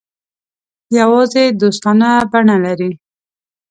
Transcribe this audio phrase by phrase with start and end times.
[0.99, 2.91] یوازې دوستانه بڼه لري.